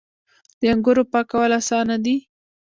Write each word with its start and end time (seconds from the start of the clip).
د 0.59 0.61
انګورو 0.73 1.03
پاکول 1.11 1.51
اسانه 1.59 1.95
دي. 2.05 2.17